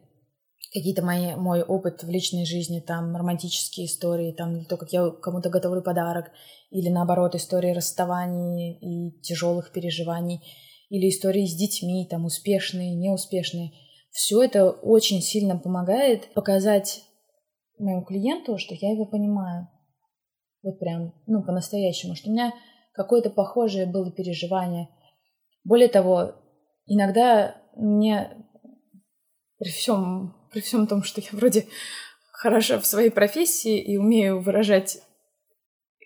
[0.72, 5.50] какие-то мои, мой опыт в личной жизни, там романтические истории, там то, как я кому-то
[5.50, 6.32] готовлю подарок,
[6.70, 10.42] или наоборот истории расставаний и тяжелых переживаний,
[10.90, 13.72] или истории с детьми, там успешные, неуспешные.
[14.12, 17.04] Все это очень сильно помогает показать
[17.80, 19.68] моему клиенту, что я его понимаю.
[20.65, 22.51] Вот прям, ну, по-настоящему, что у меня
[22.91, 24.89] какое-то похожее было переживание.
[25.63, 26.34] Более того,
[26.88, 28.32] иногда мне
[29.60, 31.67] при всем, при всем том, что я вроде
[32.32, 34.97] хороша в своей профессии и умею выражать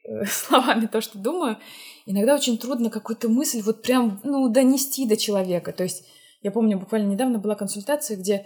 [0.04, 1.58] э, словами то, что думаю,
[2.06, 5.72] иногда очень трудно какую-то мысль вот прям, ну, донести до человека.
[5.72, 6.04] То есть
[6.42, 8.46] я помню, буквально недавно была консультация, где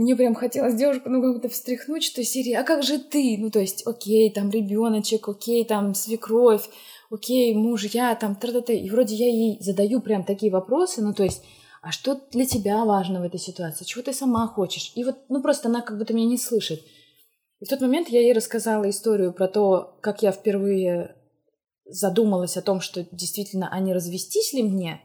[0.00, 3.36] мне прям хотелось девушку, ну, как-то встряхнуть, что серии, а как же ты?
[3.38, 6.70] Ну, то есть, окей, там ребеночек, окей, там свекровь,
[7.10, 8.72] окей, мужья, там, тра-та-та.
[8.72, 11.42] И вроде я ей задаю прям такие вопросы, ну, то есть,
[11.82, 13.84] а что для тебя важно в этой ситуации?
[13.84, 14.92] Чего ты сама хочешь?
[14.94, 16.80] И вот, ну, просто она как будто меня не слышит.
[17.60, 21.14] И в тот момент я ей рассказала историю про то, как я впервые
[21.84, 25.02] задумалась о том, что действительно, а не развестись ли мне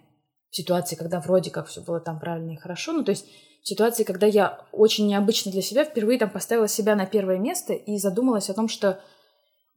[0.56, 2.94] ситуации, когда вроде как все было там правильно и хорошо.
[2.94, 3.28] Ну, то есть
[3.62, 7.98] ситуации, когда я очень необычно для себя впервые там поставила себя на первое место и
[7.98, 9.02] задумалась о том, что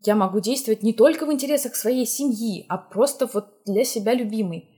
[0.05, 4.71] я могу действовать не только в интересах своей семьи, а просто вот для себя любимой.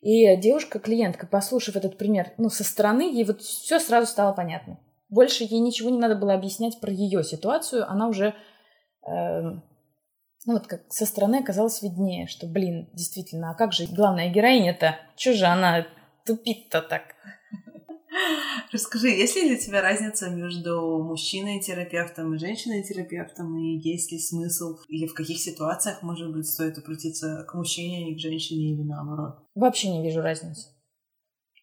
[0.00, 4.78] И девушка, клиентка, послушав этот пример, ну, со стороны, ей вот все сразу стало понятно.
[5.08, 8.34] Больше ей ничего не надо было объяснять про ее ситуацию, она уже,
[9.08, 9.42] э,
[10.46, 14.96] ну, вот как со стороны оказалось виднее, что, блин, действительно, а как же главная героиня-то?
[15.16, 15.86] Че же она
[16.24, 17.16] тупит-то так?
[18.72, 25.06] Расскажи, есть ли для тебя разница между мужчиной-терапевтом и женщиной-терапевтом, и есть ли смысл, или
[25.06, 29.40] в каких ситуациях, может быть, стоит обратиться к мужчине, а не к женщине, или наоборот?
[29.54, 30.68] Вообще не вижу разницы.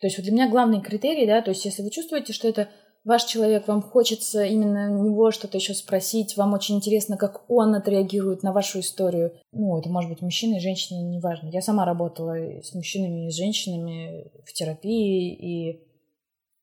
[0.01, 2.69] То есть вот для меня главный критерий, да, то есть если вы чувствуете, что это
[3.03, 8.43] ваш человек, вам хочется именно него что-то еще спросить, вам очень интересно, как он отреагирует
[8.43, 9.33] на вашу историю.
[9.51, 11.49] Ну, это может быть мужчина и женщина, неважно.
[11.49, 15.93] Я сама работала с мужчинами и с женщинами в терапии, и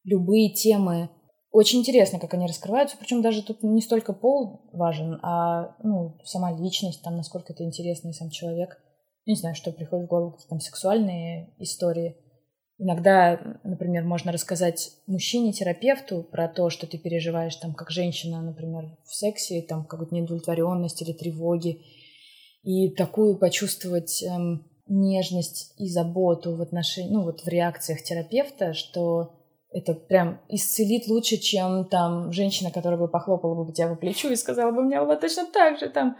[0.03, 1.09] любые темы.
[1.51, 2.97] Очень интересно, как они раскрываются.
[2.97, 8.09] Причем даже тут не столько пол важен, а ну, сама личность, там, насколько это интересно
[8.09, 8.79] и сам человек.
[9.25, 12.15] Не знаю, что приходит в голову, какие там сексуальные истории.
[12.83, 19.13] Иногда, например, можно рассказать мужчине-терапевту про то, что ты переживаешь, там, как женщина, например, в
[19.13, 21.83] сексе, там, какую-то неудовлетворенность или тревоги.
[22.63, 29.35] И такую почувствовать эм, нежность и заботу в отношении, ну, вот в реакциях терапевта, что
[29.71, 34.35] это прям исцелит лучше, чем там женщина, которая бы похлопала бы тебя по плечу и
[34.35, 36.17] сказала бы, у меня было точно так же там.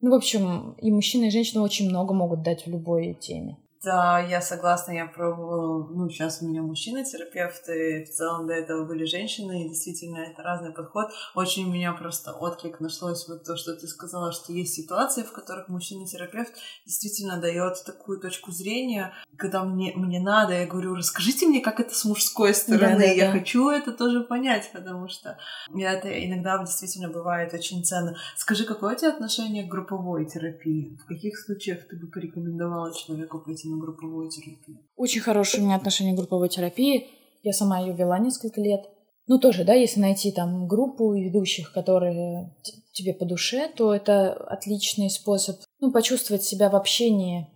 [0.00, 3.58] Ну, в общем, и мужчина, и женщина очень много могут дать в любой теме.
[3.84, 8.86] Да, я согласна, я пробовала, ну, сейчас у меня мужчина-терапевт, и в целом до этого
[8.86, 11.10] были женщины, и действительно это разный подход.
[11.34, 15.32] Очень у меня просто отклик нашлось вот то, что ты сказала, что есть ситуации, в
[15.32, 16.54] которых мужчина-терапевт
[16.86, 21.94] действительно дает такую точку зрения, когда мне, мне надо, я говорю, расскажите мне, как это
[21.94, 23.32] с мужской стороны, да, да, я да.
[23.32, 25.36] хочу это тоже понять, потому что
[25.76, 28.16] это иногда действительно бывает очень ценно.
[28.36, 30.98] Скажи, какое у тебя отношение к групповой терапии?
[31.02, 34.78] В каких случаях ты бы порекомендовала человеку пойти на групповую терапию?
[34.96, 37.08] Очень хорошее у меня отношение к групповой терапии.
[37.42, 38.88] Я сама ее вела несколько лет.
[39.26, 42.54] Ну, тоже, да, если найти там группу ведущих, которые
[42.92, 47.48] тебе по душе, то это отличный способ, ну, почувствовать себя в общении.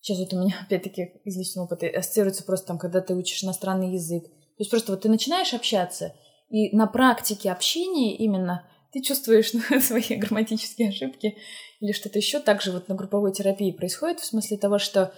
[0.00, 3.92] Сейчас вот у меня, опять-таки, из личного опыта ассоциируется просто там, когда ты учишь иностранный
[3.92, 4.24] язык.
[4.24, 6.14] То есть просто вот ты начинаешь общаться,
[6.48, 11.36] и на практике общения именно ты чувствуешь ну, свои грамматические ошибки
[11.80, 12.40] или что-то еще.
[12.40, 15.12] Также вот на групповой терапии происходит в смысле того, что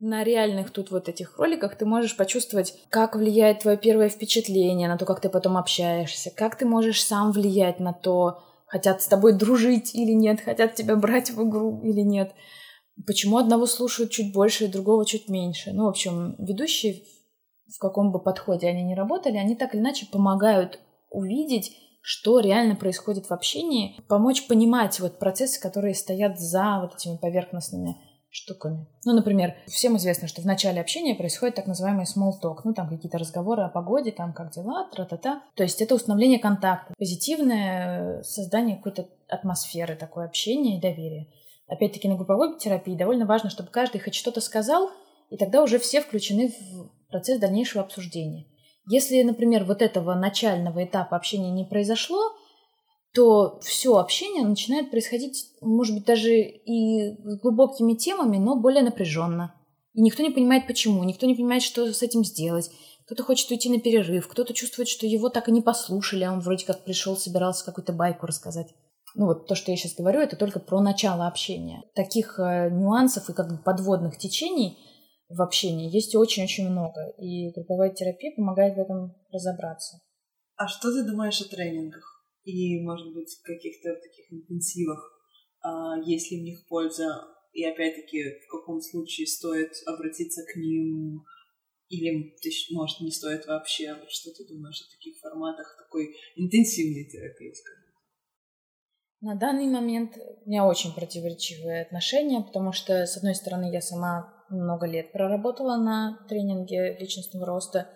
[0.00, 4.96] на реальных тут вот этих роликах ты можешь почувствовать, как влияет твое первое впечатление на
[4.96, 9.34] то, как ты потом общаешься, как ты можешь сам влиять на то, хотят с тобой
[9.34, 12.32] дружить или нет, хотят тебя брать в игру или нет.
[13.06, 15.72] Почему одного слушают чуть больше, другого чуть меньше.
[15.72, 17.02] Ну, в общем, ведущие,
[17.68, 22.74] в каком бы подходе они ни работали, они так или иначе помогают увидеть, что реально
[22.74, 27.96] происходит в общении, помочь понимать вот процессы, которые стоят за вот этими поверхностными
[28.30, 28.86] штуками.
[29.04, 32.88] Ну, например, всем известно, что в начале общения происходит так называемый small talk, ну, там
[32.88, 35.42] какие-то разговоры о погоде, там, как дела, тра-та-та.
[35.56, 41.26] То есть это установление контакта, позитивное создание какой-то атмосферы, такое общение и доверие.
[41.66, 44.90] Опять-таки на групповой терапии довольно важно, чтобы каждый хоть что-то сказал,
[45.30, 48.46] и тогда уже все включены в процесс дальнейшего обсуждения.
[48.88, 52.32] Если, например, вот этого начального этапа общения не произошло,
[53.12, 59.54] то все общение начинает происходить, может быть, даже и с глубокими темами, но более напряженно.
[59.94, 62.70] И никто не понимает, почему, никто не понимает, что с этим сделать.
[63.06, 66.40] Кто-то хочет уйти на перерыв, кто-то чувствует, что его так и не послушали, а он
[66.40, 68.68] вроде как пришел, собирался какую-то байку рассказать.
[69.16, 71.82] Ну вот то, что я сейчас говорю, это только про начало общения.
[71.96, 74.78] Таких э, нюансов и как бы подводных течений
[75.28, 77.08] в общении есть очень-очень много.
[77.18, 79.98] И групповая терапия помогает в этом разобраться.
[80.56, 82.09] А что ты думаешь о тренингах?
[82.50, 85.00] И, может быть, каких-то таких интенсивах,
[85.62, 91.24] а, есть ли в них польза, и опять-таки, в каком случае стоит обратиться к ним,
[91.88, 92.34] или,
[92.70, 93.96] может, не стоит вообще.
[94.08, 97.80] Что ты думаешь о таких форматах такой интенсивной терапии, скажем?
[99.22, 104.32] На данный момент у меня очень противоречивые отношения, потому что, с одной стороны, я сама
[104.48, 107.90] много лет проработала на тренинге личностного роста,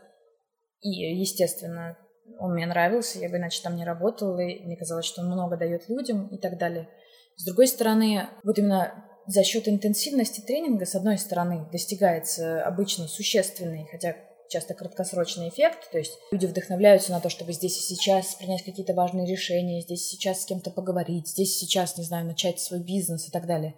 [0.80, 1.96] и, естественно,
[2.38, 5.56] он мне нравился, я бы иначе там не работала, и мне казалось, что он много
[5.56, 6.88] дает людям и так далее.
[7.36, 13.88] С другой стороны, вот именно за счет интенсивности тренинга, с одной стороны, достигается обычно существенный,
[13.90, 14.16] хотя
[14.48, 18.94] часто краткосрочный эффект, то есть люди вдохновляются на то, чтобы здесь и сейчас принять какие-то
[18.94, 22.80] важные решения, здесь и сейчас с кем-то поговорить, здесь и сейчас, не знаю, начать свой
[22.80, 23.74] бизнес и так далее.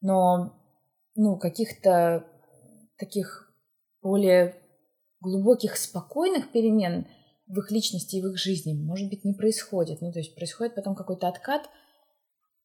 [0.00, 0.54] Но,
[1.14, 2.24] ну, каких-то
[2.98, 3.52] таких
[4.02, 4.56] более
[5.20, 7.06] глубоких, спокойных перемен
[7.46, 10.00] в их личности и в их жизни, может быть, не происходит.
[10.00, 11.68] Ну, то есть происходит потом какой-то откат.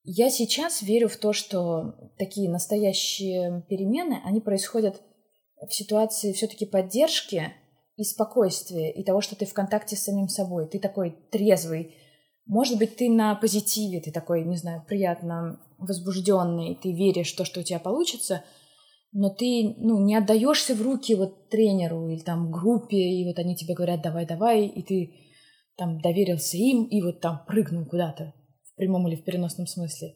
[0.04, 5.02] Я сейчас верю в то, что такие настоящие перемены, они происходят
[5.62, 7.54] в ситуации все-таки поддержки
[7.96, 10.68] и спокойствия, и того, что ты в контакте с самим собой.
[10.68, 11.96] Ты такой трезвый.
[12.48, 17.46] Может быть, ты на позитиве, ты такой, не знаю, приятно возбужденный, ты веришь в то,
[17.46, 18.44] что у тебя получится–
[19.14, 23.56] но ты ну, не отдаешься в руки вот тренеру или там группе, и вот они
[23.56, 25.14] тебе говорят давай, давай, и ты
[25.76, 30.16] там доверился им и вот там прыгнул куда-то в прямом или в переносном смысле.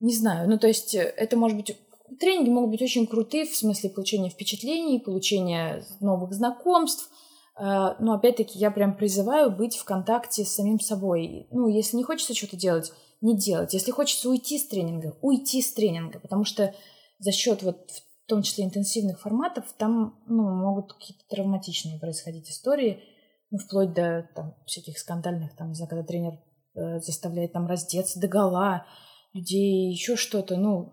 [0.00, 1.76] Не знаю, ну то есть э, это может быть...
[2.20, 7.10] Тренинги могут быть очень крутые в смысле получения впечатлений, получения новых знакомств,
[7.58, 11.46] э, но опять-таки я прям призываю быть в контакте с самим собой.
[11.50, 13.74] Ну, если не хочется что-то делать, не делать.
[13.74, 16.74] Если хочется уйти с тренинга, уйти с тренинга, потому что
[17.18, 23.02] за счет вот в том числе интенсивных форматов, там ну, могут какие-то травматичные происходить истории,
[23.50, 26.32] ну, вплоть до там, всяких скандальных, там, не знаю, когда тренер
[26.74, 28.86] э, заставляет там раздеться до гола
[29.34, 30.90] людей, еще что-то, ну,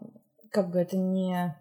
[0.52, 1.56] как бы это не,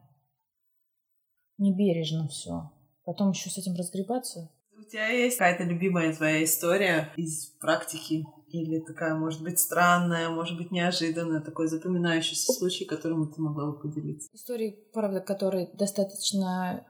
[1.59, 2.72] не бережно все.
[3.04, 4.50] Потом еще с этим разгребаться.
[4.76, 10.56] У тебя есть какая-то любимая твоя история из практики или такая, может быть, странная, может
[10.56, 14.28] быть, неожиданная, такой запоминающийся случай, которым ты могла бы поделиться?
[14.32, 16.86] Истории, правда, которые достаточно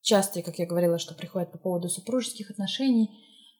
[0.00, 3.10] частые, как я говорила, что приходят по поводу супружеских отношений,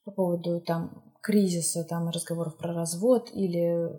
[0.04, 3.90] по поводу там кризиса, там разговоров про развод или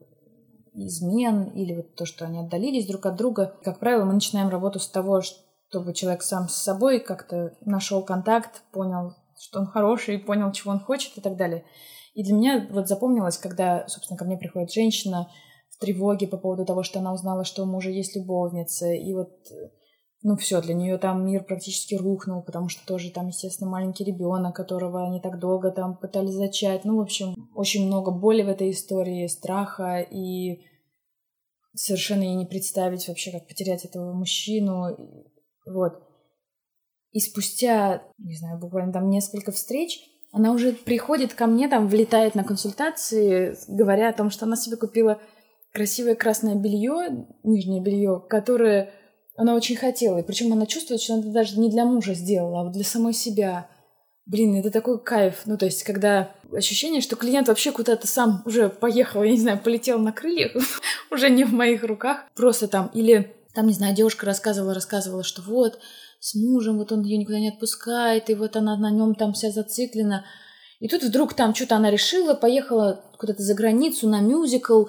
[0.73, 3.56] измен, или вот то, что они отдалились друг от друга.
[3.63, 8.63] Как правило, мы начинаем работу с того, чтобы человек сам с собой как-то нашел контакт,
[8.71, 11.65] понял, что он хороший, понял, чего он хочет и так далее.
[12.13, 15.30] И для меня вот запомнилось, когда, собственно, ко мне приходит женщина
[15.69, 19.32] в тревоге по поводу того, что она узнала, что у мужа есть любовница, и вот
[20.23, 24.56] ну все, для нее там мир практически рухнул, потому что тоже там, естественно, маленький ребенок,
[24.56, 26.86] которого они так долго там пытались зачать.
[26.86, 30.62] Ну, в общем, очень много боли в этой истории, страха, и
[31.76, 34.95] совершенно ей не представить вообще, как потерять этого мужчину.
[35.65, 36.02] Вот.
[37.12, 39.99] И спустя, не знаю, буквально там несколько встреч,
[40.34, 44.78] она уже приходит ко мне, там, влетает на консультации, говоря о том, что она себе
[44.78, 45.22] купила
[45.72, 48.91] красивое красное белье, нижнее белье, которое
[49.38, 50.17] она очень хотела.
[50.17, 53.13] И причем она чувствует, что она даже не для мужа сделала, а вот для самой
[53.13, 53.69] себя.
[54.26, 55.41] Блин, это такой кайф.
[55.46, 59.60] Ну, то есть, когда ощущение, что клиент вообще куда-то сам уже поехал, я не знаю,
[59.60, 60.54] полетел на крыльях,
[61.12, 62.26] уже не в моих руках.
[62.36, 65.80] Просто там, или там, не знаю, девушка рассказывала, рассказывала, что вот,
[66.24, 69.52] с мужем, вот он ее никуда не отпускает, и вот она на нем там вся
[69.52, 70.26] зациклена.
[70.80, 74.86] И тут вдруг там что-то она решила, поехала куда-то за границу на мюзикл,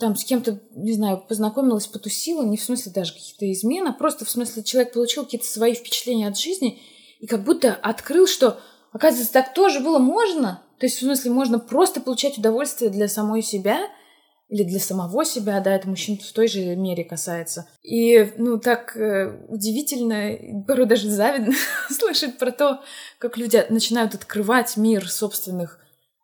[0.00, 4.24] там с кем-то, не знаю, познакомилась, потусила, не в смысле даже каких-то измен, а просто
[4.24, 6.82] в смысле человек получил какие-то свои впечатления от жизни
[7.20, 8.58] и как будто открыл, что,
[8.92, 10.60] оказывается, так тоже было можно.
[10.80, 13.78] То есть, в смысле, можно просто получать удовольствие для самой себя,
[14.48, 17.66] или для самого себя, да, это мужчин в той же мере касается.
[17.82, 21.54] И, ну, так э, удивительно, порой даже завидно
[21.90, 22.82] слышать про то,
[23.18, 25.80] как люди начинают открывать мир собственных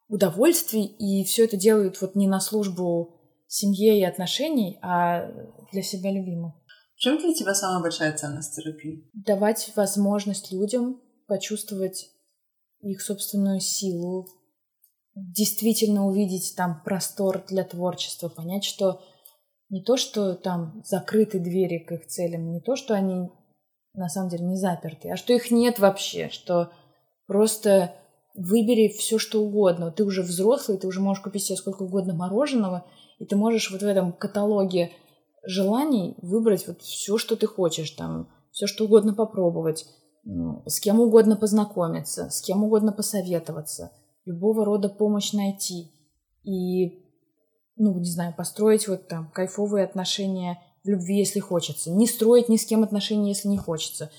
[0.09, 3.17] удовольствий, и все это делают вот не на службу
[3.47, 5.29] семье и отношений, а
[5.73, 6.55] для себя любимых.
[6.95, 9.09] В чем для тебя самая большая ценность терапии?
[9.15, 12.11] Давать возможность людям почувствовать
[12.83, 14.27] их собственную силу,
[15.21, 19.01] действительно увидеть там простор для творчества, понять, что
[19.69, 23.31] не то, что там закрыты двери к их целям, не то, что они
[23.95, 26.71] на самом деле не заперты, а что их нет вообще, что
[27.27, 27.95] просто
[28.35, 29.91] выбери все, что угодно.
[29.91, 32.87] Ты уже взрослый, ты уже можешь купить себе сколько угодно мороженого,
[33.19, 34.93] и ты можешь вот в этом каталоге
[35.45, 39.87] желаний выбрать вот все, что ты хочешь, там, все, что угодно попробовать,
[40.67, 43.91] с кем угодно познакомиться, с кем угодно посоветоваться,
[44.25, 45.91] любого рода помощь найти.
[46.43, 47.05] И,
[47.77, 52.57] ну, не знаю, построить вот там кайфовые отношения в любви, если хочется, не строить ни
[52.57, 54.11] с кем отношения, если не хочется,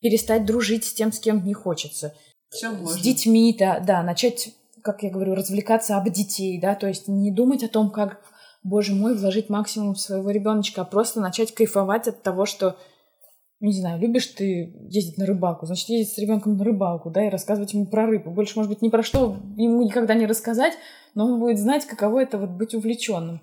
[0.00, 2.14] перестать дружить с тем, с кем не хочется,
[2.48, 2.88] Все можно.
[2.88, 7.30] с детьми, да, да, начать, как я говорю, развлекаться об детей, да, то есть не
[7.30, 8.20] думать о том, как
[8.62, 12.76] боже мой, вложить максимум в своего ребеночка, а просто начать кайфовать от того, что,
[13.60, 17.30] не знаю, любишь ты ездить на рыбалку, значит, ездить с ребенком на рыбалку, да, и
[17.30, 18.30] рассказывать ему про рыбу.
[18.30, 20.74] Больше, может быть, ни про что ему никогда не рассказать,
[21.14, 23.42] но он будет знать, каково это вот быть увлеченным.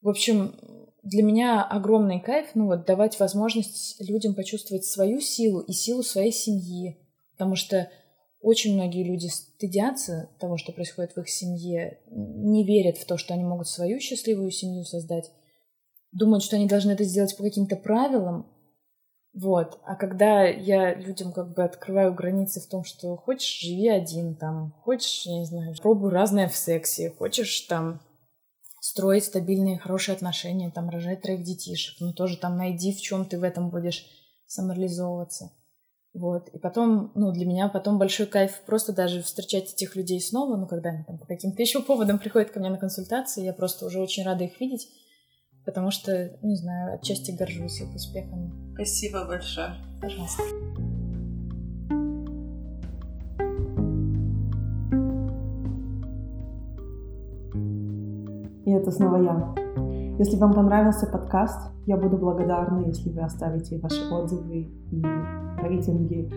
[0.00, 0.54] В общем,
[1.02, 6.32] для меня огромный кайф, ну вот, давать возможность людям почувствовать свою силу и силу своей
[6.32, 6.98] семьи.
[7.32, 7.90] Потому что
[8.40, 13.34] очень многие люди стыдятся того, что происходит в их семье, не верят в то, что
[13.34, 15.30] они могут свою счастливую семью создать,
[16.12, 18.46] думают, что они должны это сделать по каким-то правилам.
[19.34, 19.80] Вот.
[19.84, 24.72] А когда я людям как бы открываю границы в том, что хочешь, живи один, там,
[24.82, 28.00] хочешь, я не знаю, пробуй разное в сексе, хочешь там
[28.80, 33.38] строить стабильные, хорошие отношения, там, рожать троих детишек, ну, тоже там найди, в чем ты
[33.38, 34.06] в этом будешь
[34.46, 35.50] самореализовываться.
[36.12, 36.48] Вот.
[36.50, 40.68] И потом, ну, для меня потом большой кайф просто даже встречать этих людей снова, ну,
[40.68, 44.00] когда они там по каким-то еще поводам приходят ко мне на консультации, я просто уже
[44.00, 44.86] очень рада их видеть,
[45.64, 48.52] потому что, не знаю, отчасти горжусь их успехами.
[48.74, 49.74] Спасибо большое.
[50.00, 50.42] Пожалуйста.
[58.64, 59.54] И это снова я.
[60.18, 65.02] Если вам понравился подкаст, я буду благодарна, если вы оставите ваши отзывы и
[65.62, 66.30] рейтинги,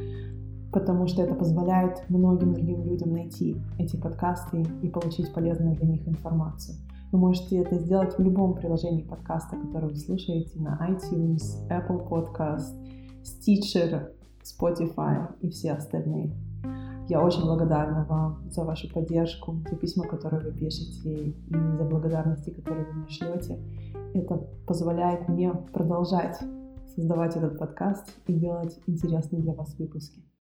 [0.72, 6.08] потому что это позволяет многим другим людям найти эти подкасты и получить полезную для них
[6.08, 6.76] информацию.
[7.12, 12.76] Вы можете это сделать в любом приложении подкаста, которое вы слушаете на iTunes, Apple Podcast,
[13.24, 14.12] Stitcher,
[14.44, 16.36] Spotify и все остальные.
[17.08, 22.50] Я очень благодарна вам за вашу поддержку, за письма, которые вы пишете, и за благодарности,
[22.50, 23.58] которые вы мне шлете.
[24.14, 26.38] Это позволяет мне продолжать
[26.94, 30.27] создавать этот подкаст и делать интересные для вас выпуски.